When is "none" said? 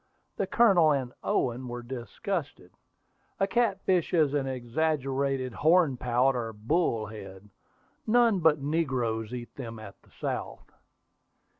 8.07-8.39